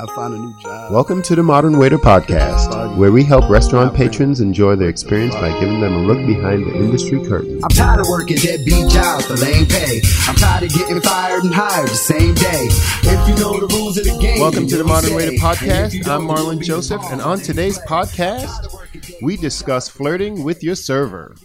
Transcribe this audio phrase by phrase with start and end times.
[0.00, 0.90] I gotta find a new job.
[0.90, 5.50] Welcome to the Modern Waiter Podcast, where we help restaurant patrons enjoy their experience by
[5.60, 7.60] giving them a look behind the industry curtain.
[7.62, 10.00] I'm tired of working deadbeat jobs for lame pay.
[10.26, 12.68] I'm tired of getting fired and hired the same day.
[13.02, 15.14] If you know the rules of the game, Welcome to the Modern.
[15.14, 16.08] Waiter Podcast.
[16.08, 18.74] I'm Marlon Joseph, and on today's podcast,
[19.20, 21.36] we discuss flirting with your server.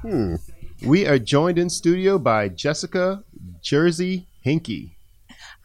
[0.00, 0.36] Hmm.
[0.82, 3.22] We are joined in studio by Jessica
[3.60, 4.95] Jersey Hinky.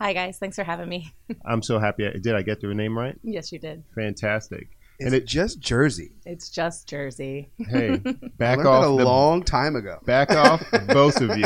[0.02, 1.14] Hi guys, thanks for having me.
[1.46, 2.08] I'm so happy.
[2.08, 3.16] I, did I get your name right?
[3.22, 3.84] yes, you did.
[3.94, 4.70] Fantastic.
[4.98, 6.14] It's And it, just Jersey.
[6.26, 7.52] It's just Jersey.
[7.70, 7.98] hey,
[8.40, 10.00] back off that a the long time ago.
[10.08, 11.46] Back off, both of you.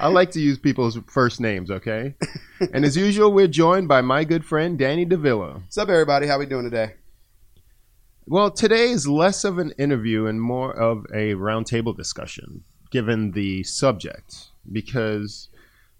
[0.00, 2.16] I like to use people's first names, okay?
[2.72, 5.60] And as usual, we're joined by my good friend Danny Davila.
[5.60, 6.26] What's up, everybody?
[6.26, 6.94] How we doing today?
[8.26, 13.62] Well, today is less of an interview and more of a roundtable discussion, given the
[13.62, 15.48] subject, because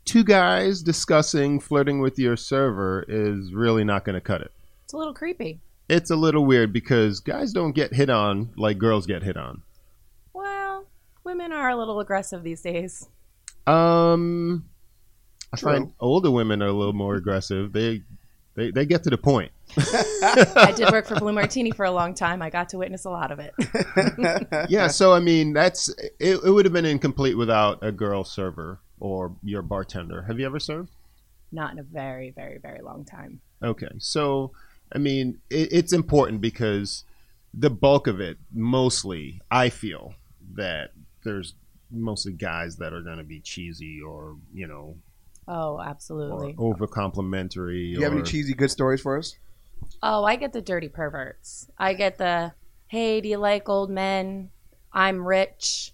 [0.09, 4.51] two guys discussing flirting with your server is really not going to cut it.
[4.85, 5.61] It's a little creepy.
[5.91, 9.63] It's a little weird because guys don't get hit on like girls get hit on.
[10.33, 10.87] Well,
[11.25, 13.07] women are a little aggressive these days.
[13.67, 14.65] Um,
[15.53, 15.73] I True.
[15.73, 17.73] find older women are a little more aggressive.
[17.73, 18.03] They
[18.55, 19.53] they, they get to the point.
[19.77, 22.41] I did work for Blue Martini for a long time.
[22.41, 23.55] I got to witness a lot of it.
[24.71, 28.81] Yeah, so I mean that's it, it would have been incomplete without a girl server
[29.01, 30.23] or your bartender.
[30.23, 30.91] Have you ever served?
[31.53, 33.41] Not in a very, very, very long time.
[33.63, 34.53] Okay, so
[34.93, 37.05] I mean it, it's important because
[37.55, 40.15] the bulk of it, mostly, I feel
[40.55, 40.93] that
[41.25, 41.55] there's
[41.91, 44.97] mostly guys that are going to be cheesy or you know
[45.51, 46.55] Oh, absolutely.
[46.59, 47.95] over complimentary.
[47.95, 49.37] Do you have any cheesy good stories for us?
[50.03, 51.71] Oh, I get the dirty perverts.
[51.79, 52.53] I get the,
[52.89, 54.51] hey, do you like old men?
[54.93, 55.93] I'm rich.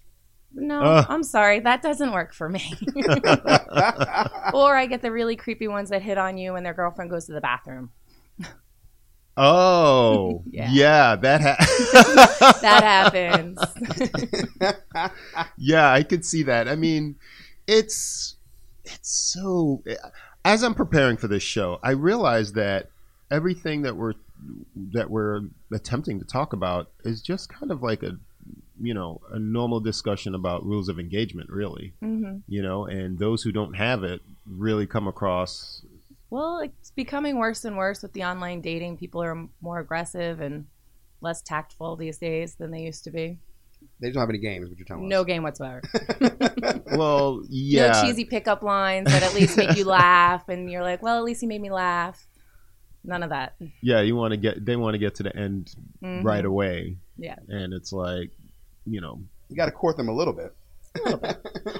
[0.57, 1.05] No, Ugh.
[1.09, 1.59] I'm sorry.
[1.59, 2.73] That doesn't work for me.
[4.53, 7.25] or I get the really creepy ones that hit on you when their girlfriend goes
[7.25, 7.91] to the bathroom.
[9.37, 10.69] Oh, Yeah.
[10.71, 11.15] yeah.
[11.17, 13.57] that ha- That happens.
[15.57, 16.67] yeah, I could see that.
[16.69, 17.15] I mean,
[17.67, 18.35] it's
[18.85, 19.83] it's so.
[20.45, 22.89] As I'm preparing for this show, I realized that
[23.29, 24.13] everything that we're
[24.93, 25.41] that we're
[25.73, 28.17] attempting to talk about is just kind of like a
[28.81, 31.93] you know a normal discussion about rules of engagement, really.
[32.01, 35.81] hmm You know, and those who don't have it really come across.
[36.29, 38.97] Well, it's becoming worse and worse with the online dating.
[38.97, 40.65] People are more aggressive and
[41.21, 43.37] less tactful these days than they used to be.
[44.01, 45.27] They don't have any games, what you're telling No us.
[45.27, 45.81] game whatsoever.
[46.91, 51.01] Well, yeah, No cheesy pickup lines that at least make you laugh, and you're like,
[51.01, 52.25] well, at least he made me laugh.
[53.03, 53.55] None of that.
[53.81, 54.01] yeah.
[54.01, 56.23] You want to get they want to get to the end Mhm.
[56.23, 57.35] right away, Yeah.
[57.47, 58.31] and it's like,
[58.85, 59.19] you know,
[59.49, 60.53] You got to court them a little bit.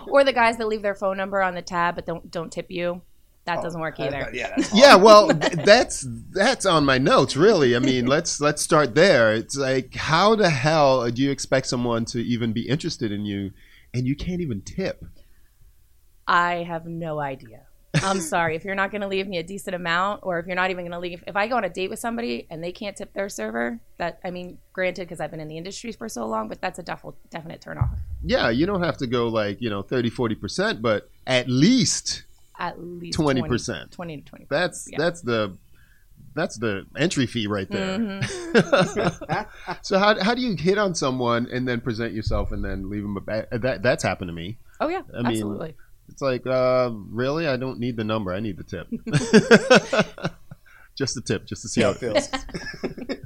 [0.07, 2.69] Or the guys that leave their phone number on the tab but don't don't tip
[2.69, 3.01] you.
[3.45, 4.19] That Oh, doesn't work uh, either.
[4.19, 8.61] that- yeah, that's yeah well that's that's on my notes really i mean let's let's
[8.61, 13.11] start there it's like how the hell do you expect someone to even be interested
[13.11, 13.51] in you
[13.93, 15.05] and you can't even tip
[16.27, 17.67] I have no idea.
[18.03, 18.55] I'm sorry.
[18.55, 20.83] If you're not going to leave me a decent amount, or if you're not even
[20.83, 23.13] going to leave, if I go on a date with somebody and they can't tip
[23.13, 26.47] their server, that, I mean, granted, because I've been in the industry for so long,
[26.49, 27.89] but that's a def- definite turnoff.
[28.23, 32.23] yeah you don't have to go like you know 30 40% but at least
[32.59, 33.91] At least 20%.
[33.91, 34.97] 20 to 20 that's Yeah.
[34.97, 35.57] that's the
[36.33, 39.45] that's the entry fee right there Mhm.
[39.81, 43.03] so how, how do you hit on someone and then present yourself and then leave
[43.03, 45.03] them a ba- that that's happened to me Oh, yeah.
[45.13, 45.75] I mean, absolutely.
[46.09, 47.47] It's like, uh, really?
[47.47, 48.33] I don't need the number.
[48.33, 48.87] I need the tip.
[50.95, 52.27] just a tip, just to see how it it feels.
[52.27, 52.45] feels.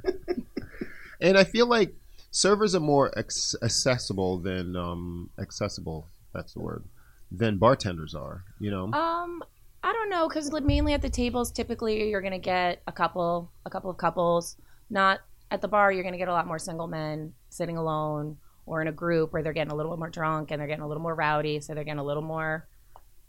[1.20, 1.94] And I feel like
[2.30, 6.06] servers are more ex- accessible than um, accessible.
[6.32, 6.84] That's the word.
[7.30, 8.44] Than bartenders are.
[8.58, 8.84] You know.
[8.92, 9.42] Um,
[9.82, 13.70] I don't know because mainly at the tables, typically you're gonna get a couple, a
[13.70, 14.56] couple of couples.
[14.88, 18.80] Not at the bar, you're gonna get a lot more single men sitting alone or
[18.82, 20.88] in a group where they're getting a little bit more drunk and they're getting a
[20.88, 22.66] little more rowdy, so they're getting a little more,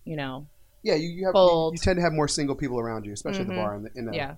[0.06, 0.45] you know,
[0.83, 3.42] Yeah, you, you have you, you tend to have more single people around you, especially
[3.42, 3.63] at the Mhm.
[3.63, 3.75] bar.
[3.75, 4.36] In the, in the, yeah.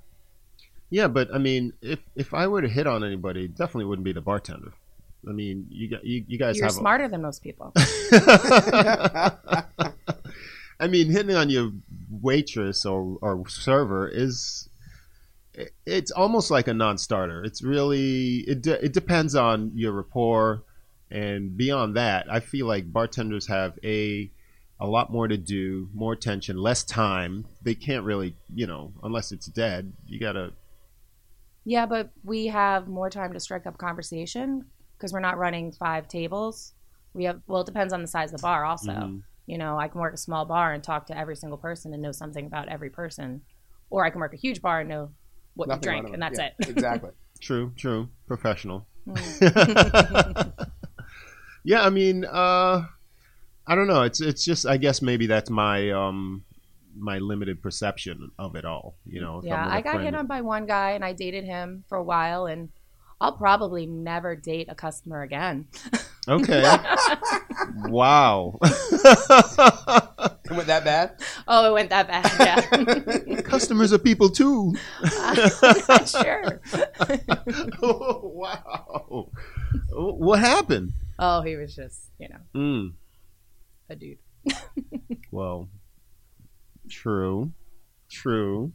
[0.90, 4.13] Yeah, but I mean, if if I were to hit on anybody, definitely wouldn't be
[4.13, 4.74] the bartender.
[5.28, 6.74] I mean, you got you, you guys You're have.
[6.75, 7.72] smarter than most people.
[10.80, 11.72] I mean, hitting on your
[12.22, 14.68] waitress or, or server is
[15.86, 17.44] it's almost like a non-starter.
[17.44, 20.63] It's really it de- it depends on your rapport,
[21.13, 24.31] and beyond that, I feel like bartenders have a
[24.80, 27.45] a lot more to do, more attention, less time.
[27.62, 29.94] They can't really, you know, unless it's dead.
[30.06, 30.51] You gotta.
[31.63, 34.65] Yeah, but we have more time to strike up conversation
[34.98, 36.74] because we're not running five tables.
[37.13, 38.65] We have well, it depends on the size of the bar.
[38.65, 39.21] Also, Mhm.
[39.45, 42.01] you know, I can work a small bar and talk to every single person and
[42.01, 43.44] know something about every person,
[43.89, 45.12] or I can work a huge bar and know
[45.54, 46.54] what Nothing you drank, and that's Yeah, it.
[46.68, 47.12] exactly.
[47.39, 48.88] True, true, professional.
[51.63, 52.86] Yeah, I mean, uh,
[53.65, 54.04] I don't know.
[54.04, 56.44] It's it's just I guess maybe that's my um
[56.95, 58.95] my limited perception of it all.
[59.06, 59.39] You know.
[59.39, 61.45] if I'm yeah, with a I got hit on by one guy, and I dated
[61.45, 62.69] him for a while, and
[63.21, 65.68] I'll probably never date a customer again.
[66.27, 66.62] Okay.
[67.88, 68.57] wow.
[68.62, 71.21] It went that bad?
[71.48, 73.25] Oh, it went that bad.
[73.25, 74.75] Yeah, Customers are people too.
[75.01, 76.62] I'm sure.
[77.81, 79.30] oh, wow.
[79.92, 80.94] What happened?
[81.19, 82.94] Oh, he was just, you know, Mm,
[83.89, 84.18] a dude.
[85.31, 85.69] well,
[86.89, 87.51] true,
[88.10, 88.71] true.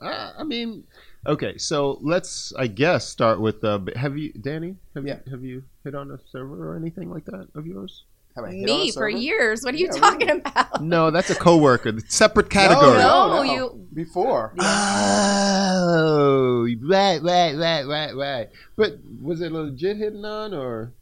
[0.00, 0.84] Uh, I mean,
[1.26, 1.58] okay.
[1.58, 3.64] So let's, I guess, start with.
[3.64, 4.76] Uh, have you, Danny?
[4.94, 5.18] Have Yeah.
[5.26, 8.04] you have you hit on a server or anything like that of yours?
[8.36, 9.62] Have I hit on a Me for years.
[9.64, 10.82] What are you Yeah, talking about?
[10.84, 11.92] No, that's a coworker.
[12.06, 12.98] Separate category.
[12.98, 14.54] No, No, no, you- Before.
[14.60, 18.48] Oh, right, right, right, right, right.
[18.76, 20.92] But was it legit hitting on or?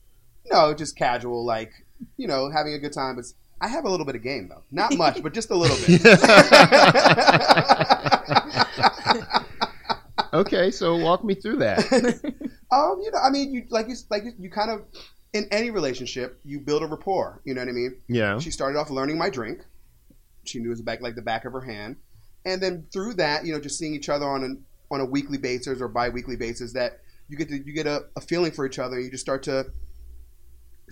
[0.50, 1.72] No, just casual, like,
[2.16, 3.16] you know, having a good time.
[3.16, 3.24] But
[3.60, 4.62] I have a little bit of game, though.
[4.70, 6.02] Not much, but just a little bit.
[10.32, 12.34] okay, so walk me through that.
[12.72, 14.82] Um, you know, I mean, you like you like you, you kind of
[15.32, 17.40] in any relationship, you build a rapport.
[17.44, 18.00] You know what I mean?
[18.08, 18.38] Yeah.
[18.38, 19.64] She started off learning my drink.
[20.44, 21.96] She knew it was back like the back of her hand,
[22.44, 25.38] and then through that, you know, just seeing each other on an on a weekly
[25.38, 28.78] basis or bi-weekly basis, that you get to you get a, a feeling for each
[28.78, 28.96] other.
[28.96, 29.66] And you just start to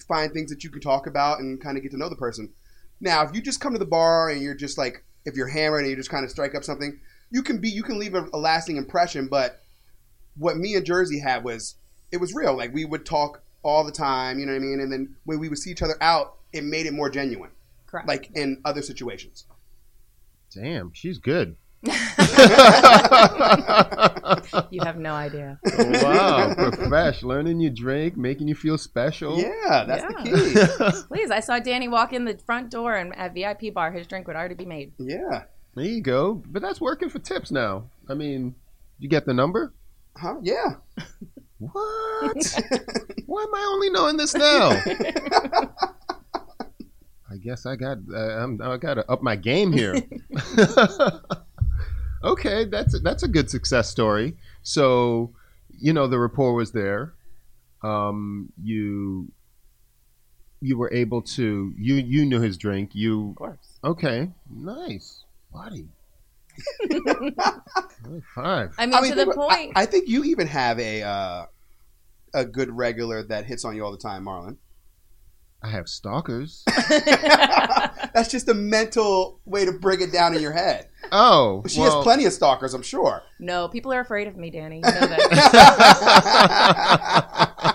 [0.09, 2.53] find things that you can talk about and kind of get to know the person.
[3.01, 5.81] Now, if you just come to the bar and you're just like, if you're hammered
[5.81, 7.01] and you just kind of strike up something,
[7.31, 9.29] you can be you can leave a, a lasting impression.
[9.29, 9.61] But
[10.37, 11.77] what me and Jersey had was
[12.13, 12.57] it was real.
[12.57, 14.81] Like we would talk all the time, you know what I mean?
[14.81, 17.51] And then when we would see each other out, it made it more genuine,
[17.87, 18.07] Correct.
[18.07, 19.47] like in other situations.
[20.55, 21.57] Damn, she's good.
[24.71, 25.59] you have no idea.
[25.79, 29.39] wow, profesh, learning your drink, making you feel special.
[29.39, 30.23] Yeah, that's Yeah.
[30.23, 31.03] the key.
[31.09, 34.27] Please, I saw Danny walk in the front door and at VIP bar, his drink
[34.27, 34.93] would already be made.
[34.99, 35.45] yeah.
[35.77, 36.35] There you go.
[36.35, 37.91] But that's working for tips now.
[38.09, 38.55] I mean,
[39.01, 39.73] you get the number?
[40.17, 40.37] Huh?
[40.41, 40.75] Yeah.
[41.59, 41.73] What?
[43.27, 44.71] Why am I only knowing this now?
[47.29, 49.95] I guess I got uh, I'm, I got to up my game here.
[52.25, 54.37] Okay, that's that's a good success story.
[54.63, 55.33] So,
[55.71, 57.15] you know, the rapport was there.
[57.83, 59.31] Um, you
[60.61, 62.95] you were able to you you knew his drink.
[62.95, 63.79] You Of course.
[63.85, 64.31] okay?
[64.51, 65.89] Nice, buddy.
[66.91, 68.75] High five.
[68.79, 69.73] I mean, I mean, to the think point.
[69.75, 71.47] I, I think you even have a uh,
[72.33, 74.57] a good regular that hits on you all the time, Marlon.
[75.65, 76.63] I have stalkers.
[76.89, 80.89] That's just a mental way to break it down in your head.
[81.11, 83.23] Oh, She well, has plenty of stalkers, I'm sure.
[83.39, 84.77] no, people are afraid of me, Danny.
[84.77, 85.21] You know that.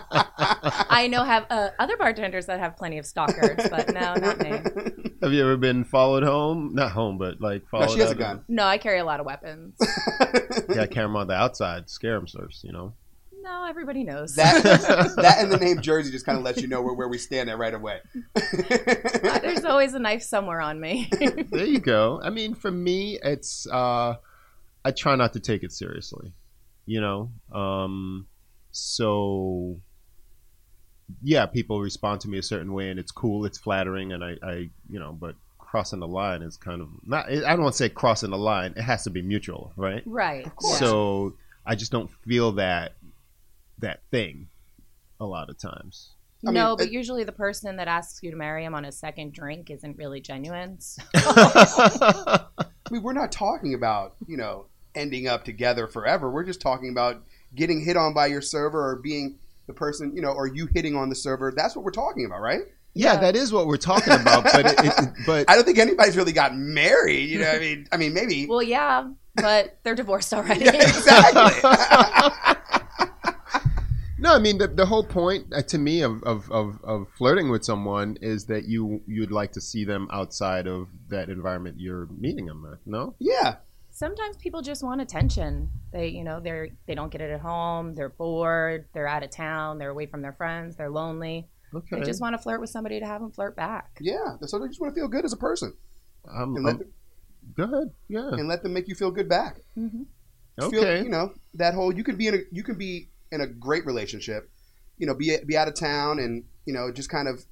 [0.92, 4.62] I know have uh, other bartenders that have plenty of stalkers, but no, not me.
[5.22, 6.72] Have you ever been followed home?
[6.76, 7.92] Not home, but like No, followed.
[7.92, 8.44] she has a out gun.
[8.48, 9.76] No, I carry a lot of weapons.
[9.82, 12.64] yeah, Got a camera on the outside, scare them first.
[12.64, 12.94] You know.
[13.50, 14.36] No, everybody knows.
[14.36, 14.64] That
[15.16, 17.50] that and the name Jersey just kind of lets you know where, where we stand
[17.50, 18.00] at right away.
[18.36, 21.10] There's always a knife somewhere on me.
[21.52, 22.22] there you go.
[22.24, 24.18] I mean, for me, it's uh,
[24.86, 26.32] I try not to take it seriously.
[26.86, 28.28] You know, um,
[28.70, 29.80] so
[31.24, 34.36] yeah, people respond to me a certain way, and it's cool, it's flattering, and I,
[34.44, 34.54] I
[34.90, 37.28] you know, but crossing the line is kind of not.
[37.28, 38.76] I don't want to say crossing the line.
[38.78, 40.04] It has to be mutual, right?
[40.06, 40.56] Right.
[40.56, 40.78] course.
[40.78, 41.34] So
[41.66, 42.94] I just don't feel that
[43.80, 44.48] that thing
[45.20, 46.12] a lot of times.
[46.48, 48.86] I no, mean, but it- usually the person that asks you to marry him on
[48.86, 50.80] a second drink isn't really genuine.
[50.80, 56.32] So- I mean, we're not talking about you know ending up together forever.
[56.32, 57.24] We're just talking about
[57.56, 60.96] getting hit on by your server or being the person you know, or you hitting
[60.96, 61.52] on the server.
[61.56, 62.62] That's what we're talking about, right?
[62.96, 63.20] yeah, Yeah.
[63.20, 64.46] that is what we're talking about.
[64.46, 67.30] But it, it, but I don't think anybody's really gotten married.
[67.30, 70.66] You know, I mean, I mean, maybe well, yeah, but they're divorced already.
[70.66, 71.70] Yeah, exactly.
[74.40, 77.50] No, I mean the, the whole point uh, to me of, of, of, of flirting
[77.50, 82.08] with someone is that you you'd like to see them outside of that environment you're
[82.18, 82.80] meeting them with.
[82.86, 83.56] No, yeah,
[83.92, 85.70] Sometimes people just want attention.
[85.92, 87.96] They, you know, they're they don't get it at home.
[87.96, 88.86] They're bored.
[88.94, 89.78] They're out of town.
[89.78, 90.76] They're away from their friends.
[90.78, 91.50] They're lonely.
[91.76, 92.00] okay.
[92.00, 93.98] They just want to flirt with somebody to have them flirt back.
[94.00, 94.38] yeah.
[94.46, 95.74] So they just want to feel good as a person,
[96.34, 96.94] Um, and let, um, them,
[97.58, 97.92] go ahead.
[98.08, 98.30] Yeah.
[98.40, 99.60] and let them make you feel good back.
[99.76, 100.04] hmm
[100.60, 101.04] Feel- Okay.
[101.04, 103.86] you know that whole you can be in a you can be in a great
[103.86, 104.50] relationship,
[104.98, 107.44] you know, be be out of town and you know just kind of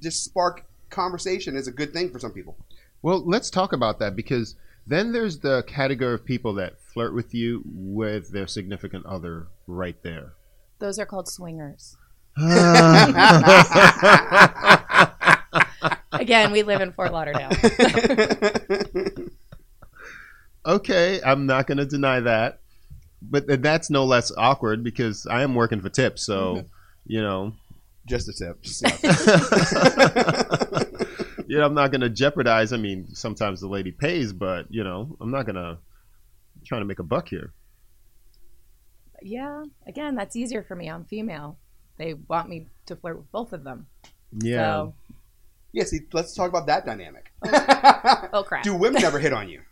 [0.00, 2.56] just spark conversation is a good thing for some people.
[3.02, 4.54] Well, let's talk about that because
[4.86, 10.00] then there's the category of people that flirt with you with their significant other right
[10.02, 10.32] there.
[10.78, 11.96] Those are called swingers.
[16.12, 17.50] Again, we live in Fort Lauderdale.
[20.66, 22.60] okay, I'm not going to deny that,
[23.30, 26.66] but that's no less awkward because I am working for tips, so mm-hmm.
[27.06, 27.52] you know,
[28.06, 28.58] Just a tip.
[31.48, 32.72] you know, I'm not going to jeopardize.
[32.72, 35.78] I mean, sometimes the lady pays, but you know, I'm not going to
[36.64, 37.52] trying to make a buck here.
[39.22, 40.88] yeah, again, that's easier for me.
[40.88, 41.58] I'm female.
[41.98, 43.86] They want me to flirt with both of them.
[44.38, 44.56] Yeah.
[44.56, 44.94] So,
[45.72, 47.32] yeah, see, let's talk about that dynamic.
[48.32, 48.62] oh crap.
[48.64, 49.62] Do women ever hit on you?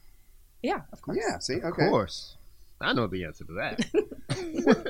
[0.63, 1.19] yeah, of course.
[1.21, 1.89] Yeah, see, Of okay.
[1.89, 2.37] course.
[2.85, 3.87] I know the answer to that.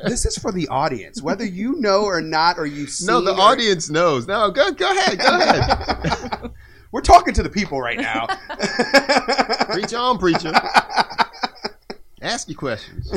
[0.06, 3.06] This is for the audience, whether you know or not, or you see.
[3.06, 4.26] no, the audience knows.
[4.26, 5.18] No, go go ahead.
[5.18, 6.50] Go ahead.
[6.92, 8.26] We're talking to the people right now.
[9.72, 10.52] Preach on, preacher.
[12.22, 13.12] Ask your questions.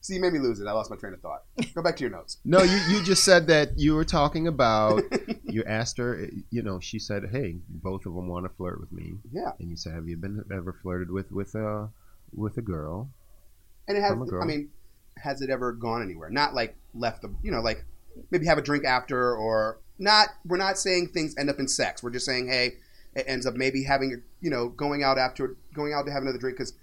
[0.00, 0.66] See, you made me lose it.
[0.66, 1.42] I lost my train of thought.
[1.74, 2.38] Go back to your notes.
[2.44, 5.02] No, you, you just said that you were talking about.
[5.44, 6.28] You asked her.
[6.50, 9.68] You know, she said, "Hey, both of them want to flirt with me." Yeah, And
[9.70, 11.90] you said, "Have you been ever flirted with with a
[12.34, 13.10] with a girl?"
[13.88, 14.10] And it has.
[14.10, 14.42] From a girl.
[14.42, 14.70] I mean,
[15.16, 16.30] has it ever gone anywhere?
[16.30, 17.34] Not like left the.
[17.42, 17.84] You know, like
[18.30, 20.28] maybe have a drink after, or not.
[20.44, 22.02] We're not saying things end up in sex.
[22.02, 22.74] We're just saying, hey,
[23.14, 24.16] it ends up maybe having a.
[24.40, 26.74] You know, going out after, going out to have another drink because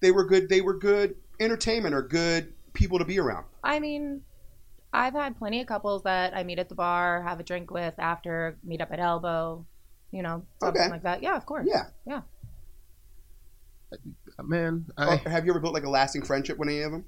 [0.00, 0.48] they were good.
[0.48, 3.44] They were good entertainment or good people to be around.
[3.62, 4.22] I mean,
[4.92, 7.94] I've had plenty of couples that I meet at the bar, have a drink with
[7.98, 9.64] after, meet up at Elbo,
[10.12, 10.90] you know, something Okay.
[10.90, 11.22] like that.
[11.22, 11.66] Yeah, of course.
[11.68, 11.84] Yeah.
[12.06, 12.20] Yeah.
[14.42, 16.92] Man, Or I, oh, have you ever built like a lasting friendship with any of
[16.92, 17.04] them?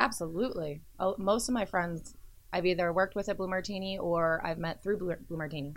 [0.00, 0.82] Absolutely.
[0.98, 2.14] Oh, most of my friends
[2.52, 5.74] I've either worked with at Blue Martini or I've met through Blue, Blue Martini.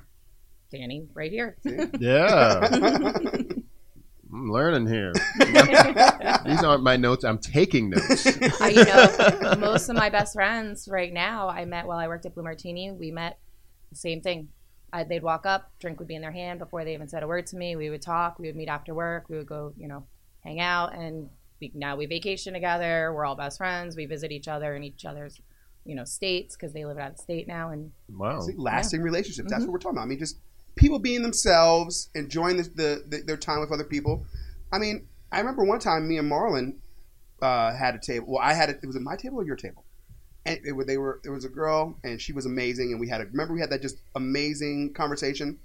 [0.72, 1.58] Danny, right here.
[2.00, 2.68] yeah,
[4.32, 5.13] I'm learning here.
[6.46, 7.24] These aren't my notes.
[7.24, 8.27] I'm taking notes.
[8.62, 12.25] I, you know, most of my best friends right now I met while I worked
[12.25, 12.92] at Blue Martini.
[12.92, 13.39] We met
[13.89, 14.50] the same thing.
[14.92, 17.27] I, they'd walk up, drink would be in their hand before they even said a
[17.27, 17.75] word to me.
[17.75, 18.39] We would talk.
[18.39, 19.30] We would meet after work.
[19.30, 20.06] We would go, you know,
[20.48, 23.12] hang out, and we, now we vacation together.
[23.13, 23.96] We're all best friends.
[23.96, 25.39] We visit each other in each other's,
[25.86, 27.72] you know, states because they live out of state now.
[27.72, 28.39] And Wow.
[28.42, 29.50] See, lasting relationships.
[29.50, 29.68] That's Mhm.
[29.68, 30.04] what we're talking about.
[30.04, 30.38] I mean, just
[30.75, 34.25] people being themselves, enjoying the, the, the, their time with other people.
[34.72, 36.75] I mean, I remember one time me and Marlon
[37.42, 38.27] uh, had a table.
[38.30, 38.80] Well, I had it.
[38.82, 39.84] It was at my table or your table.
[40.46, 41.20] And it, wa- they were.
[41.24, 42.92] There was a girl, and she was amazing.
[42.92, 43.25] And we had a.
[43.25, 45.60] Remember, we had that just amazing conversation.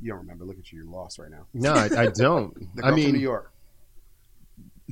[0.00, 0.44] You don't remember?
[0.44, 0.78] Look at you.
[0.78, 1.46] You're lost right now.
[1.54, 2.54] No, I, I don't.
[2.74, 3.52] The I girl from New mean, York.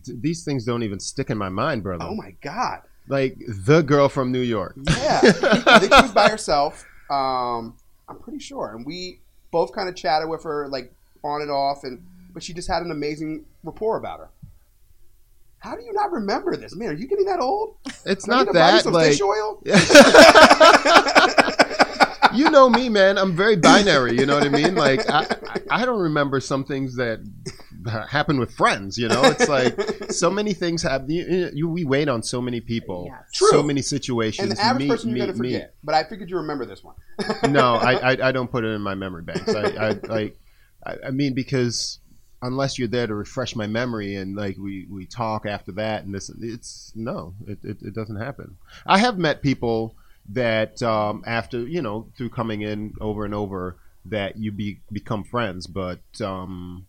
[0.07, 2.05] these things don't even stick in my mind, brother.
[2.09, 2.81] Oh my God.
[3.07, 4.77] Like the girl from New York.
[4.89, 6.87] Yeah, I think she was by herself.
[7.11, 7.77] Um,
[8.09, 9.21] I'm pretty sure, and we
[9.51, 12.83] both kind of chatted with her, like on and off, and but she just had
[12.83, 14.31] an amazing rapport about her.
[15.59, 16.89] How do you not remember this, man?
[16.91, 17.77] Are you getting that old?
[18.05, 19.63] It's not to buy you that like fish oil.
[22.67, 23.19] you know me, man.
[23.19, 24.17] I'm very binary.
[24.19, 24.75] You know what I mean?
[24.75, 25.21] Like I,
[25.71, 27.21] I I don't remember some things that
[28.09, 28.97] happen with friends.
[28.99, 31.11] You know, it's like so many things happen.
[31.11, 33.33] You, you we wait on so many people, Yes.
[33.33, 33.49] True.
[33.51, 34.49] so many situations.
[34.49, 36.83] And the average meet, person you're meet, gonna forget, but I figured you remember this
[36.83, 36.95] one.
[37.51, 39.55] No, I, I I don't put it in my memory banks.
[39.55, 40.37] I, I like
[40.85, 42.01] I, I mean because
[42.43, 46.15] unless you're there to refresh my memory and like we, we talk after that and
[46.15, 49.97] this it's no it, it, it doesn't happen i have met people
[50.31, 53.77] that um, after you know through coming in over and over
[54.07, 56.87] that you be become friends, but um,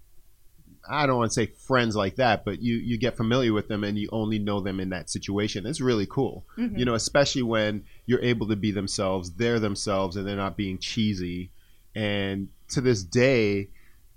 [0.89, 3.84] I don't want to say friends like that, but you you get familiar with them
[3.84, 5.65] and you only know them in that situation.
[5.65, 6.77] It's really cool, Mm-hmm.
[6.77, 10.77] you know, especially when you're able to be themselves, they're themselves, and they're not being
[10.77, 11.51] cheesy.
[11.96, 13.70] And to this day,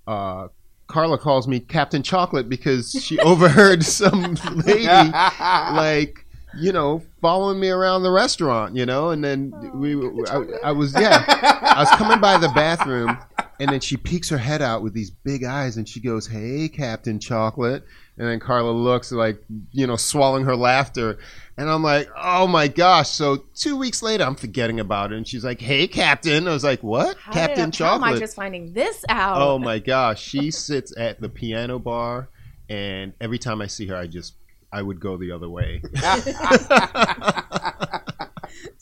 [0.06, 0.48] uh,
[0.88, 4.34] Carla calls me Captain Chocolate because she overheard some
[4.66, 4.84] lady
[5.40, 6.24] like
[6.58, 9.94] you know following me around the restaurant, you know, and then oh, we
[10.26, 11.24] I, I was yeah,
[11.62, 13.16] I was coming by the bathroom,
[13.60, 16.68] and then she peeks her head out with these big eyes, and she goes, "Hey,
[16.68, 17.84] Captain Chocolate,"
[18.16, 21.18] and then Carla looks like you know swallowing her laughter.
[21.56, 23.10] And I'm like, oh my gosh!
[23.10, 26.64] So two weeks later, I'm forgetting about it, and she's like, "Hey, Captain." I was
[26.64, 29.40] like, "What, How Captain I, How am I just finding this out?
[29.40, 32.28] Oh my gosh, she sits at the piano bar,
[32.68, 34.34] and every time I see her, I just
[34.72, 35.82] I would go the other way.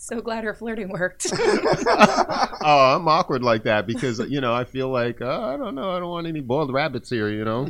[0.06, 1.26] So glad her flirting worked.
[1.36, 5.90] oh, I'm awkward like that because you know I feel like uh, I don't know,
[5.90, 7.64] I don't want any boiled rabbits here, you know.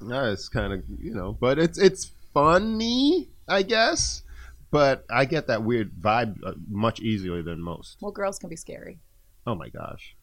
[0.00, 4.22] no, it's kind of you know, but it's it's funny, I guess.
[4.70, 7.98] But I get that weird vibe uh, much easier than most.
[8.00, 9.00] well, girls can be scary.
[9.46, 10.16] Oh my gosh.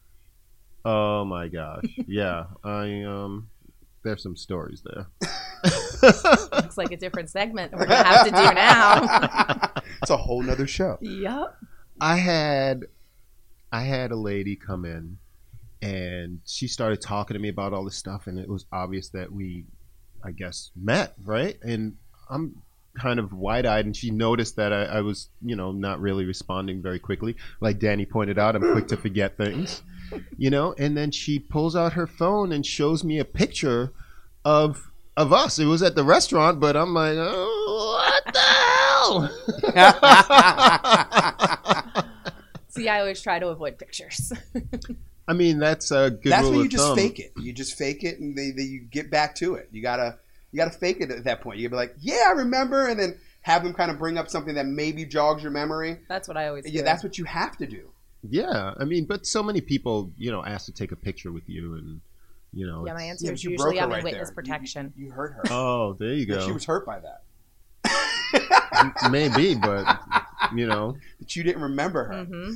[0.84, 1.84] Oh my gosh.
[2.08, 3.50] Yeah, I um.
[4.08, 5.06] There's some stories there.
[6.02, 9.82] Looks like a different segment we're gonna have to do now.
[10.00, 10.96] it's a whole nother show.
[11.02, 11.54] yep.
[12.00, 12.86] I had
[13.70, 15.18] I had a lady come in
[15.82, 19.30] and she started talking to me about all this stuff and it was obvious that
[19.30, 19.66] we
[20.24, 21.58] I guess met, right?
[21.62, 21.96] And
[22.30, 22.62] I'm
[22.98, 26.24] kind of wide eyed and she noticed that I, I was, you know, not really
[26.24, 27.36] responding very quickly.
[27.60, 29.82] Like Danny pointed out, I'm quick to forget things.
[30.36, 33.92] You know, and then she pulls out her phone and shows me a picture
[34.44, 35.58] of of us.
[35.58, 38.38] It was at the restaurant, but I'm like, oh, what the
[41.94, 42.04] hell?
[42.68, 44.32] See, I always try to avoid pictures.
[45.26, 46.96] I mean, that's a good That's rule when you of just thumb.
[46.96, 47.32] fake it.
[47.36, 49.68] You just fake it, and they, they you get back to it.
[49.72, 50.16] You gotta
[50.52, 51.58] you gotta fake it at that point.
[51.58, 54.28] You gotta be like, yeah, I remember, and then have them kind of bring up
[54.28, 55.98] something that maybe jogs your memory.
[56.08, 56.84] That's what I always Yeah, do.
[56.84, 57.90] that's what you have to do.
[58.22, 61.48] Yeah, I mean, but so many people, you know, ask to take a picture with
[61.48, 62.00] you, and
[62.52, 62.84] you know.
[62.86, 64.34] yeah, my answer Yeah, is but broke usually her I'm in right witness there.
[64.34, 64.92] protection.
[64.96, 65.42] You, you hurt her.
[65.50, 66.46] Oh, there you And go.
[66.46, 67.22] She was hurt by that.
[69.10, 69.86] Maybe, but
[70.54, 72.24] you know, That you didn't remember her.
[72.24, 72.54] hmm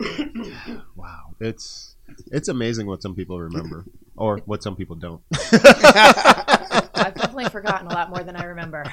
[0.96, 1.96] wow, it's
[2.30, 3.84] it's amazing what some people remember,
[4.16, 5.20] or what some people don't.
[5.52, 8.84] I've definitely forgotten a lot more than I remember.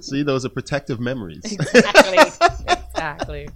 [0.00, 1.44] See, those are protective memories.
[1.44, 2.18] exactly.
[2.66, 3.48] exactly.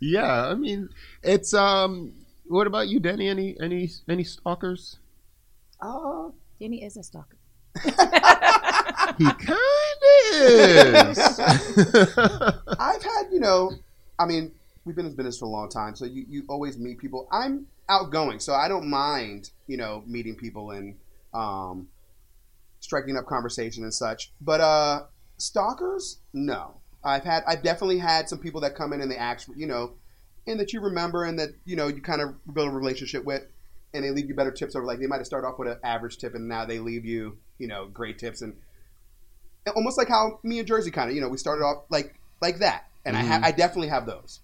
[0.00, 0.90] Yeah, I mean,
[1.22, 2.12] it's um.
[2.46, 3.28] What about you, Danny?
[3.28, 4.98] Any any any stalkers?
[5.80, 6.30] Uh,
[6.60, 7.36] Danny is a stalker.
[9.18, 9.58] He kind
[10.04, 11.18] of is.
[12.78, 13.72] I've had, you know,
[14.18, 14.52] I mean,
[14.84, 17.28] we've been in business for a long time, so you, you always meet people.
[17.32, 20.94] I'm outgoing, so I don't mind, you know, meeting people and
[21.34, 21.88] um,
[22.80, 24.30] striking up conversation and such.
[24.40, 25.02] But uh,
[25.36, 26.77] stalkers, no.
[27.08, 29.94] I've had, I've definitely had some people that come in and they ask, you know,
[30.46, 33.42] and that you remember and that you know you kind of build a relationship with,
[33.92, 34.86] and they leave you better tips over.
[34.86, 37.38] Like they might have started off with an average tip, and now they leave you,
[37.58, 38.54] you know, great tips and
[39.76, 42.58] almost like how me and Jersey kind of, you know, we started off like like
[42.58, 43.44] that, and I ha- mm-hmm.
[43.44, 44.40] I definitely have those.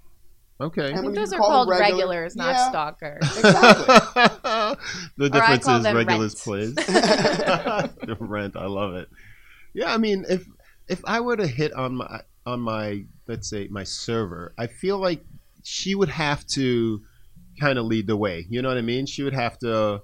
[0.60, 0.92] okay.
[0.92, 2.68] I think those are call called regular- regulars, not Yeah.
[2.68, 3.22] stalkers.
[3.38, 3.84] Exactly.
[5.16, 6.76] the difference is regulars rent.
[6.76, 8.16] plays.
[8.20, 9.08] rent, I love it.
[9.72, 10.46] Yeah, I mean, if
[10.88, 14.98] if I were to hit on my on my let's say my server, I feel
[14.98, 15.24] like
[15.62, 17.02] she would have to
[17.58, 18.46] kind of lead the way.
[18.48, 19.06] You know what I mean?
[19.06, 20.02] She would have to.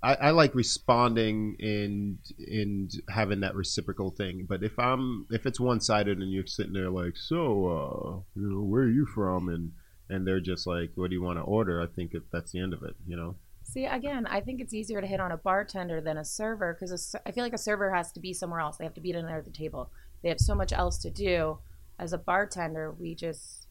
[0.00, 4.46] I, I like responding and and having that reciprocal thing.
[4.48, 8.48] But if I'm if it's one sided and you're sitting there like, so uh, you
[8.48, 9.48] know, where are you from?
[9.48, 9.72] And
[10.08, 11.82] and they're just like, what do you want to order?
[11.82, 12.94] I think it, that's the end of it.
[13.06, 13.36] You know.
[13.64, 17.14] See, again, I think it's easier to hit on a bartender than a server because
[17.26, 18.78] I feel like a server has to be somewhere else.
[18.78, 19.90] They have to be at the table.
[20.22, 21.58] They have so much else to do.
[21.98, 23.66] As a bartender, we just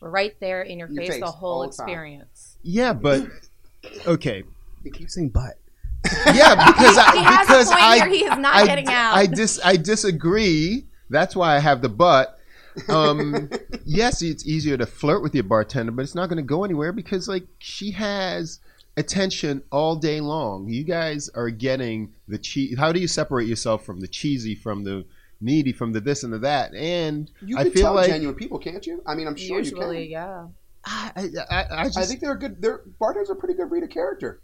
[0.00, 1.88] we're right there in your, Your face, face the whole all the time.
[1.88, 2.56] experience.
[2.62, 3.26] Yeah, but
[4.06, 4.44] okay.
[4.84, 5.58] You keep saying but.
[6.34, 9.14] Yeah, because I He has a because I he is not I, getting out.
[9.16, 10.86] I dis I disagree.
[11.10, 12.38] That's why I have the but.
[12.88, 13.50] Um,
[13.84, 16.92] yes, it's easier to flirt with your bartender, but it's not going to go anywhere
[16.92, 18.60] because like she has
[18.96, 20.68] attention all day long.
[20.68, 22.78] You guys are getting the cheese.
[22.78, 25.04] How do you separate yourself from the cheesy, from the
[25.40, 26.74] needy, from the this and the that?
[26.74, 29.02] And You I can feel tell like genuine people, can't you?
[29.06, 30.46] I mean, I'm sure Usually, you yeah.
[30.84, 31.98] I, I, I just.
[31.98, 32.62] I think they're a good.
[32.62, 34.40] They're bartenders are a pretty good read of character.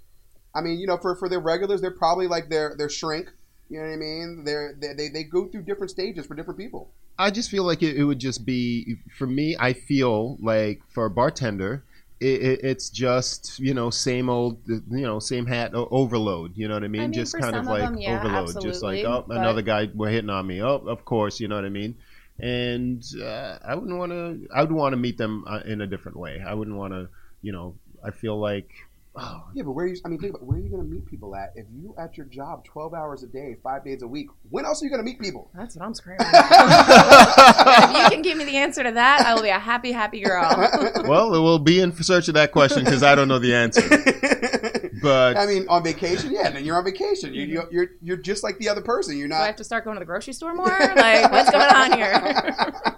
[0.54, 3.30] I mean, you know, for for their regulars, they're probably like their their shrink.
[3.70, 4.44] You know what I mean?
[4.44, 6.92] They're, they they they go through different stages for different people.
[7.18, 9.56] I just feel like it, it would just be for me.
[9.58, 11.84] I feel like for a bartender
[12.20, 16.56] it, it, it's just you know same old you know same hat o- overload.
[16.56, 17.02] You know what I mean?
[17.02, 18.60] mean, just kind of some of like them, yeah, overload.
[18.62, 20.62] Just like oh but- another guy we're hitting on me.
[20.62, 21.96] Oh of course you know what I mean.
[22.40, 24.48] And uh, I wouldn't want to.
[24.52, 26.42] I would want to meet them uh, in a different way.
[26.44, 27.08] I wouldn't want to.
[27.42, 28.70] You know, I feel like
[29.16, 29.96] oh Yeah, but where you?
[30.04, 31.52] I mean, think about where are you going to meet people at?
[31.54, 34.82] If you at your job twelve hours a day, five days a week, when else
[34.82, 35.50] are you going to meet people?
[35.54, 36.20] That's what I'm screaming.
[36.32, 40.20] if you can give me the answer to that, I will be a happy, happy
[40.20, 40.44] girl.
[41.08, 43.82] well, we'll be in search of that question because I don't know the answer.
[45.04, 47.34] But I mean, on vacation, yeah, then you're on vacation.
[47.34, 49.18] You, you, you're you're just like the other person.
[49.18, 50.66] You're Do I have to start going to the grocery store more?
[50.66, 52.94] Like, what's going on here?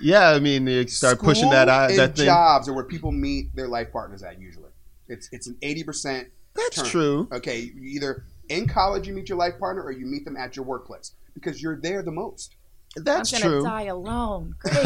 [0.00, 1.90] yeah, I mean, you start pushing that School out.
[1.90, 2.24] and That thing.
[2.24, 4.40] jobs are where people meet their life partners at.
[4.40, 4.65] Usually,
[5.08, 6.28] it's it's an eighty percent.
[6.54, 7.28] That's true.
[7.32, 10.56] Okay, you either in college you meet your life partner, or you meet them at
[10.56, 12.54] your workplace because you're there the most.
[12.96, 13.62] That's I'm gonna true.
[13.62, 14.54] die alone.
[14.60, 14.84] Great.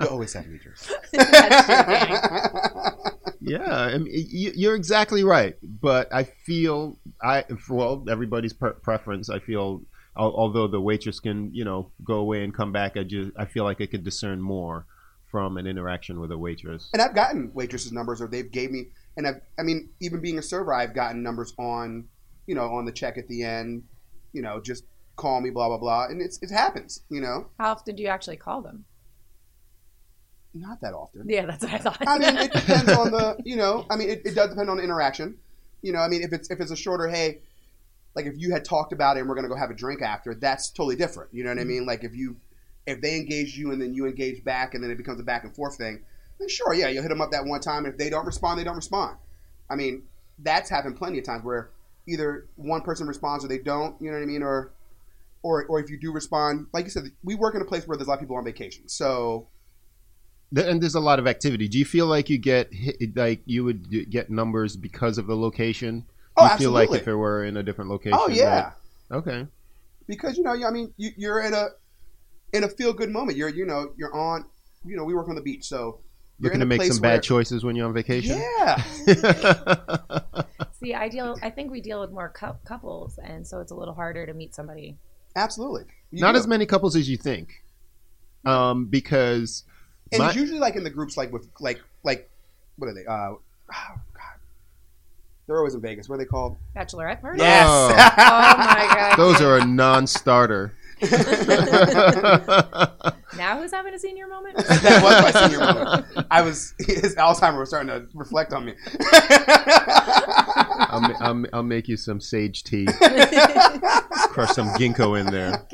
[0.00, 0.90] you always have meters.
[1.12, 5.56] That's true, yeah, I mean, you're exactly right.
[5.62, 9.30] But I feel I well, everybody's pre- preference.
[9.30, 9.82] I feel,
[10.16, 13.64] although the waitress can, you know, go away and come back, I just I feel
[13.64, 14.86] like I could discern more
[15.30, 16.90] from an interaction with a waitress.
[16.92, 20.38] And I've gotten waitresses numbers, or they've gave me, and I've, I mean, even being
[20.38, 22.08] a server, I've gotten numbers on,
[22.46, 23.84] you know, on the check at the end,
[24.32, 24.84] you know, just
[25.16, 28.08] call me, blah blah blah, and it's it happens, you know, How often do you
[28.08, 28.84] actually call them?
[30.54, 31.28] not that often.
[31.28, 31.98] Yeah, that's what I thought.
[32.06, 34.78] I mean, it depends on the, you know, I mean, it, it does depend on
[34.78, 35.38] the interaction.
[35.82, 37.40] You know, I mean, if it's if it's a shorter, hey,
[38.14, 40.34] like if you had talked about it and we're gonna go have a drink after,
[40.34, 41.32] that's totally different.
[41.32, 41.70] You know what I mm-hmm.
[41.70, 41.86] mean?
[41.86, 42.36] Like if you
[42.86, 45.44] if they engage you and then you engage back and then it becomes a back
[45.44, 46.00] and forth thing,
[46.38, 47.84] then sure, yeah, you'll hit them up that one time.
[47.84, 49.16] And if they don't respond, they don't respond.
[49.68, 50.02] I mean,
[50.38, 51.70] that's happened plenty of times where
[52.08, 54.00] either one person responds or they don't.
[54.00, 54.42] You know what I mean?
[54.42, 54.72] Or
[55.42, 57.96] or or if you do respond, like you said, we work in a place where
[57.96, 59.46] there's a lot of people on vacation, so.
[60.56, 61.68] And there's a lot of activity.
[61.68, 65.36] Do you feel like you get hit, like you would get numbers because of the
[65.36, 66.04] location?
[66.36, 68.18] Oh, you feel like if it were in a different location?
[68.20, 68.72] Oh yeah.
[69.10, 69.46] that- okay.
[70.08, 71.68] because you know, I mean, you're in a
[72.52, 73.36] in a feel good moment.
[73.38, 74.44] You're you know you're on
[74.84, 76.00] you know we work on the beach, so
[76.38, 78.38] you're Looking to make place some bad choices when you're on vacation.
[78.38, 78.82] Yeah,
[80.80, 81.36] See, I deal.
[81.42, 84.32] I think we deal with more cou- couples, and so it's a little harder to
[84.32, 84.96] meet somebody.
[85.36, 85.84] absolutely.
[86.10, 86.38] You Not do.
[86.38, 87.62] as many couples as you think,
[88.46, 89.64] um, because
[90.12, 92.30] and my- it's usually like in the groups, like with like like
[92.76, 93.04] what are they?
[93.04, 94.40] Uh, oh God,
[95.46, 96.08] they're always in Vegas.
[96.08, 96.56] What are they called?
[96.74, 97.40] Bachelorette party.
[97.40, 97.68] Yes.
[97.68, 97.88] Oh
[98.58, 99.16] my god.
[99.18, 100.72] those are a non-starter.
[103.36, 104.56] Now who's having a senior moment?
[104.56, 106.26] that was my senior moment.
[106.30, 108.74] I was his Alzheimer was starting to reflect on me.
[109.80, 112.86] I'll, I'll, I'll make you some sage tea.
[112.86, 115.64] Crush some ginkgo in there.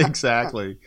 [0.00, 0.78] exactly.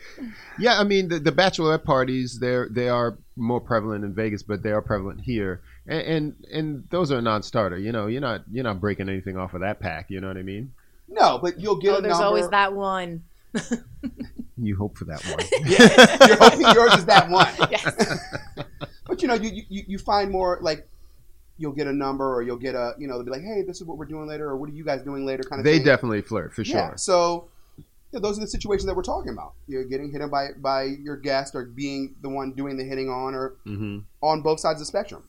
[0.58, 4.62] Yeah, I mean the, the bachelorette parties they're they are more prevalent in Vegas, but
[4.62, 7.78] they are prevalent here, and and, and those are a non-starter.
[7.78, 10.10] You know, you're not you're not breaking anything off of that pack.
[10.10, 10.72] You know what I mean?
[11.08, 12.24] no, but you'll get Oh, a there's number.
[12.26, 13.24] always that one.
[14.62, 15.38] You hope for that one.
[15.64, 17.48] Yeah, you're hoping yours is that one.
[17.70, 18.20] Yes.
[19.06, 20.86] But you know, you, you you find more like
[21.56, 23.80] you'll get a number or you'll get a you know they'll be like, hey, this
[23.80, 25.64] is what we're doing later, or what are you guys doing later, kind of.
[25.64, 25.86] they thing.
[25.86, 26.76] definitely flirt for sure.
[26.76, 26.96] Yeah.
[26.96, 27.48] So
[28.12, 29.54] yeah, those are the situations that we're talking about.
[29.66, 33.34] You're getting hit by by your guest or being the one doing the hitting on,
[33.34, 35.24] or hmm on both sides of the spectrum.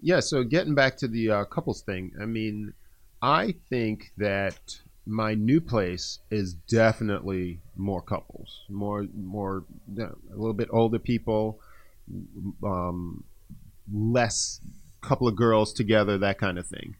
[0.00, 2.74] Yeah, so getting back to the uh, couples thing, I mean,
[3.22, 9.64] I think that my new place is definitely more couples, more, more,
[9.94, 11.60] you know, a little bit older people,
[12.64, 13.22] um,
[13.92, 14.60] less
[15.00, 16.96] couple of girls together, that kind of thing.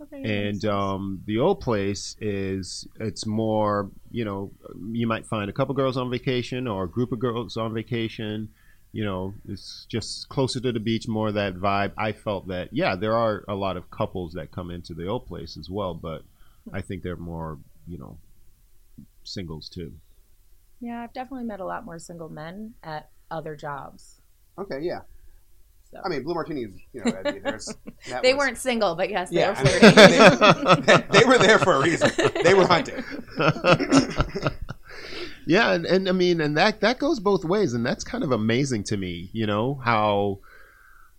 [0.00, 0.48] Okay.
[0.48, 4.50] And um, the old place is it's more, you know,
[4.90, 8.48] you might find a couple girls on vacation or a group of girls on vacation.
[8.92, 11.92] You know, it's just closer to the beach, more of that vibe.
[11.98, 15.26] I felt that, yeah, there are a lot of couples that come into the old
[15.26, 16.22] place as well, but
[16.72, 18.18] I think they're more, you know,
[19.24, 19.92] singles too.
[20.80, 24.20] yeah, I've definitely met a lot more single men at other jobs.
[24.58, 25.00] Okay, yeah.
[25.90, 27.66] So I mean, Blue Martini is you know I mean, there's
[28.08, 31.38] that they was- weren't single, but yes, they Yeah, were I mean, they, they were
[31.38, 32.10] there for a reason.
[32.42, 33.02] They were hunting.
[35.46, 38.32] yeah, and, and I mean, and that that goes both ways, and that's kind of
[38.32, 39.30] amazing to me.
[39.32, 40.38] You know how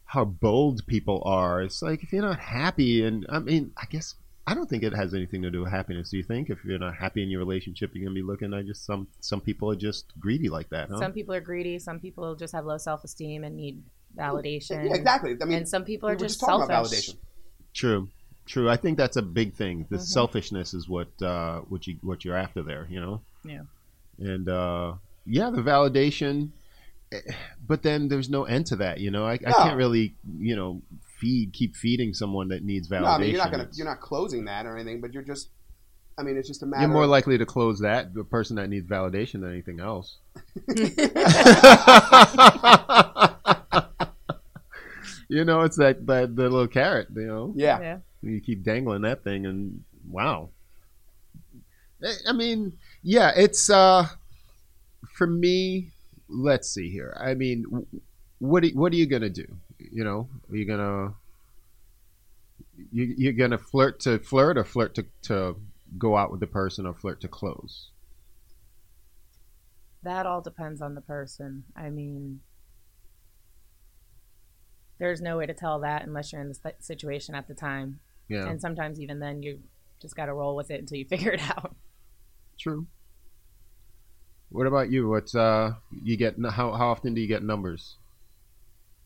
[0.06, 1.62] how bold people are.
[1.62, 4.16] It's like if you're not happy, and I mean, I guess
[4.48, 6.10] I don't think it has anything to do with happiness.
[6.12, 8.66] Do you think if you're not happy in your relationship, you're gonna be looking at
[8.68, 11.00] just some some people are just greedy like that, huh?
[11.00, 11.80] Some people are greedy.
[11.80, 13.82] Some people just have low self esteem and need
[14.16, 14.88] validation.
[14.88, 15.36] Yeah, exactly.
[15.42, 17.10] I mean, and some people are just, just talking selfish.
[17.10, 17.74] about validation.
[17.74, 18.08] True,
[18.46, 18.70] true.
[18.70, 19.88] I think that's a big thing.
[19.90, 20.02] The Mhm.
[20.02, 22.88] selfishness is what uh, what you what you're after there.
[22.90, 23.22] You know.
[23.44, 23.62] Yeah.
[24.20, 24.94] And uh,
[25.26, 26.52] yeah, the validation.
[27.68, 29.00] but then there's no end to that.
[29.00, 30.82] You know, I, I can't really, you know,
[31.20, 33.02] feed keep feeding someone that needs validation.
[33.02, 35.50] No, I mean you're not gonna you're not closing that or anything, but you're just.
[36.18, 36.84] I mean, it's just a matter.
[36.84, 40.20] You're more of, likely to close that the person that needs validation than anything else.
[45.28, 47.08] you know, it's that, that the little carrot.
[47.14, 47.80] You know, yeah.
[47.82, 47.98] Yeah.
[48.22, 50.50] you keep dangling that thing, and wow.
[52.02, 52.74] I- I mean,
[53.04, 54.08] yeah, it's uh,
[55.14, 55.92] for me.
[56.28, 57.16] Let's see here.
[57.20, 57.86] I mean,
[58.40, 59.46] what are, what are you gonna do?
[59.96, 61.14] You know, are you gonna
[62.92, 65.56] you, you're gonna flirt to flirt or flirt to, to
[65.98, 67.92] go out with the person or flirt to close?
[70.04, 71.64] That all depends on the person.
[71.78, 72.42] I mean,
[75.00, 78.02] there's no way to tell that unless you're in the situation at the time.
[78.28, 79.60] Yeah, And sometimes even then, you
[80.02, 81.74] just got to roll with it until you figure it out.
[82.60, 82.86] true.
[84.50, 85.08] What about you?
[85.08, 87.96] What's uh you get how how often do you get numbers?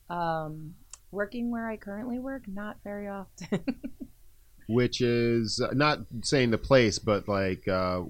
[0.10, 0.76] Um,
[1.12, 3.64] working where I currently work, not very often.
[4.68, 8.02] Which is uh, not saying the place, but like uh,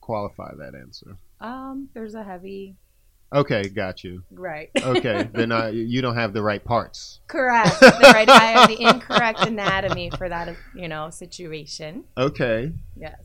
[0.00, 1.16] qualify that answer.
[1.40, 2.76] um, there's a heavy
[3.34, 4.22] Okay, got you.
[4.30, 4.68] right.
[4.76, 7.20] Okay, then uh, you don't have the right parts.
[7.28, 7.74] Correct.
[7.80, 8.28] The right.
[8.28, 12.04] I have the incorrect anatomy for that, you know, situation.
[12.18, 13.22] Okay, Yes.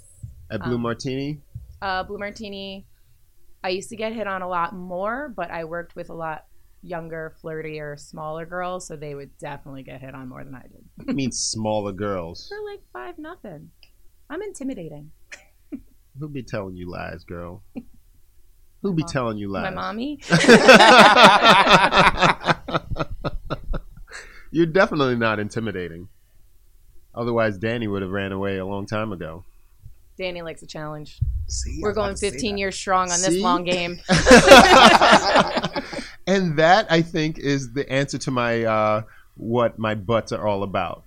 [0.49, 1.41] at Blue Um, Martini.
[1.81, 2.85] Uh, Blue Martini.
[3.63, 6.45] I used to get hit on a lot more, but I worked with a lot
[6.87, 10.83] younger, flirtier, smaller girls, so they would definitely get hit on more than I did.
[11.09, 12.47] I mean smaller girls.
[12.49, 13.69] They're like five nothing.
[14.29, 15.11] I'm intimidating.
[16.19, 17.63] Who be telling you lies, girl?
[18.83, 19.09] Who be mom.
[19.11, 19.63] telling you lies?
[19.63, 20.19] My mommy.
[24.51, 26.07] You're definitely not intimidating.
[27.13, 29.43] Otherwise, Danny would have ran away a long time ago.
[30.17, 31.19] Danny likes a challenge.
[31.47, 33.33] See, We're going 15 years strong on See?
[33.35, 33.99] this long game.
[36.27, 39.01] And that, I think, is the answer to my uh,
[39.35, 41.03] what my butts are all about.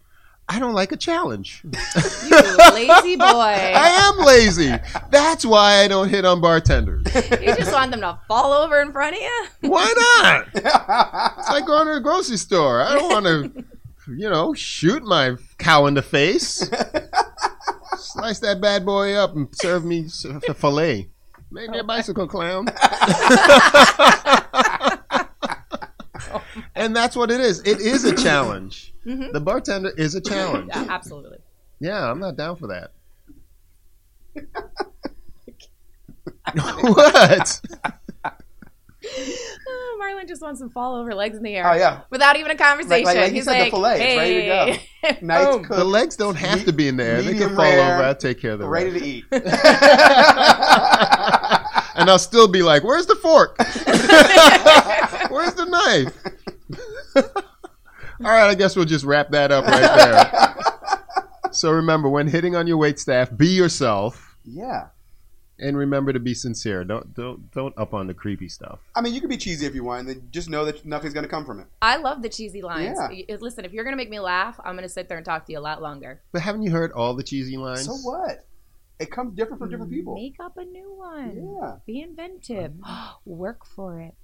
[0.48, 1.62] I don't like a challenge.
[2.30, 2.36] You
[2.74, 3.26] lazy boy.
[3.26, 4.72] I am lazy.
[5.10, 7.04] That's why I don't hit on bartenders.
[7.14, 9.46] You just want them to fall over in front of you?
[9.62, 10.48] Why not?
[11.38, 12.82] It's like going to a grocery store.
[12.82, 13.64] I don't want to,
[14.08, 16.68] you know, shoot my cow in the face.
[17.96, 20.06] Slice that bad boy up and serve me
[20.48, 21.10] a fillet.
[21.50, 22.66] Make me a bicycle clown.
[26.80, 27.60] And that's what it is.
[27.60, 28.92] It is a challenge.
[29.06, 29.32] Mm-hmm.
[29.32, 30.68] The bartender is a challenge.
[30.68, 31.38] Yeah, absolutely.
[31.80, 32.90] Yeah, I'm not down for that.
[36.82, 37.60] what?
[39.72, 41.66] Oh, Marlon just wants to fall over legs in the air.
[41.66, 43.06] Oh yeah, Without even a conversation.
[43.06, 44.74] Like- like he He's said, the like, fillet, it's ready to go.
[45.02, 45.18] hey.
[45.22, 45.64] nice Boom.
[45.64, 47.22] cook, The legs don't have to be in the air.
[47.22, 48.04] They can fall rare, over.
[48.04, 49.02] I'll take care of the ready rest.
[49.02, 49.24] to eat.
[51.96, 53.56] and I'll still be like, "Where's the fork?
[55.30, 56.12] Where's the knife?"
[58.40, 61.52] All right, I guess we'll just wrap that up right there.
[61.52, 64.86] so remember, when hitting on your wait staff, be yourself, yeah,
[65.58, 66.82] and remember to be sincere.
[66.82, 68.78] Don't don't don't up on the creepy stuff.
[68.96, 71.24] I mean, you can be cheesy if you want, and just know that nothing's going
[71.24, 71.66] to come from it.
[71.82, 72.98] I love the cheesy lines.
[73.12, 73.36] Yeah.
[73.40, 75.44] Listen, if you're going to make me laugh, I'm going to sit there and talk
[75.44, 76.22] to you a lot longer.
[76.32, 77.84] But haven't you heard all the cheesy lines?
[77.84, 78.46] So what?
[78.98, 80.14] It comes different for different people.
[80.14, 81.58] Make up a new one.
[81.60, 81.76] Yeah.
[81.84, 82.72] Be inventive.
[83.26, 84.14] Work for it.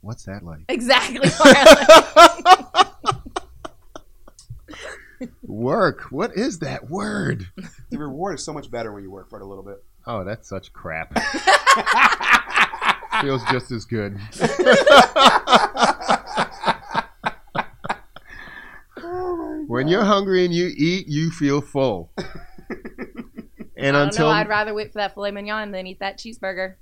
[0.00, 0.62] What's that like?
[0.68, 1.30] Exactly.
[5.20, 5.30] Marlon.
[5.42, 6.02] Work.
[6.10, 7.46] What is that word?
[7.90, 9.82] The reward is so much better when you work for it a little bit.
[10.06, 11.12] Oh, that's such crap.
[13.20, 14.18] Feels just as good.
[19.66, 22.12] when you're hungry and you eat, you feel full.
[23.76, 24.32] And I don't until know.
[24.32, 26.74] I'd rather wait for that filet mignon than eat that cheeseburger.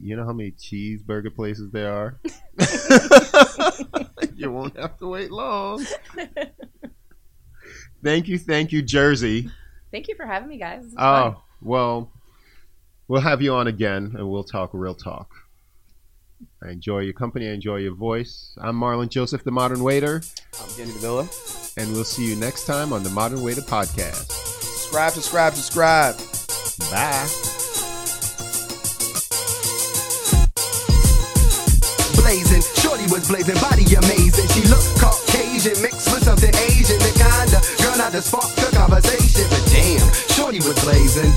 [0.00, 2.18] you know how many cheeseburger places there are,
[4.34, 5.84] you won't have to wait long.
[8.02, 9.50] Thank you, thank you, Jersey.
[9.90, 10.82] Thank you for having me, guys.
[10.82, 11.34] This was oh, fun.
[11.36, 12.12] Oh, well,
[13.08, 15.30] we'll have you on again and we'll talk real talk.
[16.62, 17.48] I enjoy your company.
[17.48, 18.56] I enjoy your voice.
[18.60, 20.22] I'm Marlon Joseph, the Modern Waiter,
[20.60, 21.28] I'm Danny Davila.
[21.76, 24.30] and we'll see you next time on the Modern Waiter podcast.
[24.32, 26.16] Subscribe, subscribe, subscribe.
[26.90, 27.50] Bye.
[32.30, 32.62] blazing.
[32.76, 34.46] Shorty was blazing, body amazing.
[34.54, 37.09] She looked Caucasian, mixed with something Asian.
[38.00, 39.44] The kind of girl not to spark the conversation.
[39.50, 41.32] But damn, Shorty was blazing.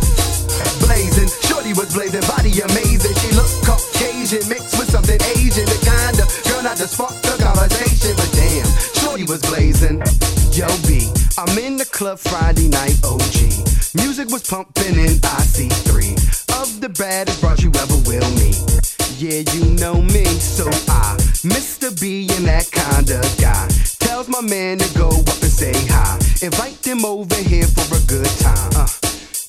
[0.79, 3.15] Blazing, Shorty was blazing, body amazing.
[3.19, 5.67] She looked Caucasian, mixed with something Asian.
[5.67, 8.15] The kind of girl not to spark the conversation.
[8.15, 9.99] But damn, Shorty was blazing.
[10.55, 13.59] Yo, B, I'm in the club Friday night, OG.
[13.99, 16.15] Music was pumping in IC3.
[16.63, 18.55] Of the baddest brought you ever will meet.
[19.19, 21.91] Yeah, you know me, so I, Mr.
[21.99, 23.67] B and that kinda guy,
[24.13, 26.13] tells my man to go up and say hi.
[26.45, 28.69] Invite them over here for a good time.
[28.77, 28.85] Uh,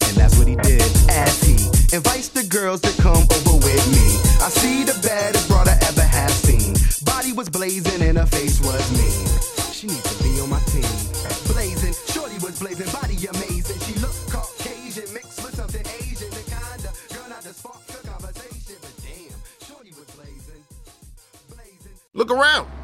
[0.08, 1.52] and that's what he did as he
[1.92, 4.08] invites the girls to come over with me.
[4.40, 6.72] I see the baddest broad I ever have seen.
[7.04, 9.28] Body was blazing and her face was mean.
[9.68, 10.96] She needs to be on my team.
[11.52, 13.78] Blazing, shorty was blazing, body amazing.
[13.84, 16.32] She looked Caucasian, mixed with something Asian.
[16.32, 19.36] The kind of girl not to spark the conversation, but damn,
[19.68, 20.64] shorty was blazing,
[21.52, 21.96] blazing.
[22.16, 22.83] Look around.